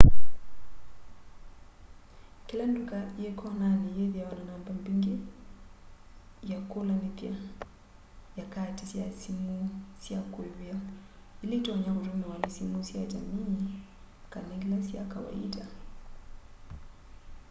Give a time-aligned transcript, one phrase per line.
[2.47, 5.15] kila nduka yi konani yithiawa na namba mbingi
[6.51, 7.33] ya kulanithya
[8.37, 9.55] ya kaati sya simu
[10.03, 10.75] sya kuivia
[11.43, 13.57] ila itonya kutumiwa ni simu sya jamii
[14.33, 15.63] kana ila sya kawaita